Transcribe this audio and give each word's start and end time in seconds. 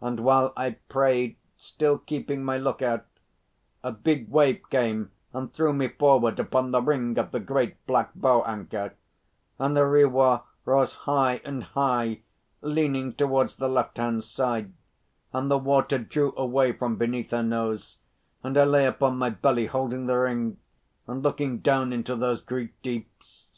And 0.00 0.20
while 0.20 0.52
I 0.56 0.76
prayed, 0.88 1.34
still 1.56 1.98
keeping 1.98 2.44
my 2.44 2.56
lookout, 2.58 3.06
a 3.82 3.90
big 3.90 4.30
wave 4.30 4.60
came 4.70 5.10
and 5.32 5.52
threw 5.52 5.72
me 5.72 5.88
forward 5.88 6.38
upon 6.38 6.70
the 6.70 6.80
ring 6.80 7.18
of 7.18 7.32
the 7.32 7.40
great 7.40 7.84
black 7.84 8.12
bow 8.14 8.42
anchor, 8.44 8.94
and 9.58 9.76
the 9.76 9.84
Rewah 9.84 10.42
rose 10.64 10.92
high 11.10 11.40
and 11.44 11.64
high, 11.64 12.20
leaning 12.62 13.14
towards 13.14 13.56
the 13.56 13.66
left 13.68 13.96
hand 13.96 14.22
side, 14.22 14.72
and 15.32 15.50
the 15.50 15.58
water 15.58 15.98
drew 15.98 16.32
away 16.36 16.70
from 16.72 16.94
beneath 16.94 17.32
her 17.32 17.42
nose, 17.42 17.96
and 18.44 18.56
I 18.56 18.62
lay 18.62 18.86
upon 18.86 19.18
my 19.18 19.30
belly, 19.30 19.66
holding 19.66 20.06
the 20.06 20.18
ring, 20.18 20.58
and 21.08 21.20
looking 21.20 21.58
down 21.58 21.92
into 21.92 22.14
those 22.14 22.42
great 22.42 22.80
deeps. 22.82 23.48